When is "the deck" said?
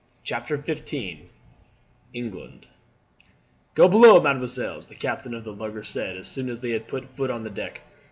7.43-7.81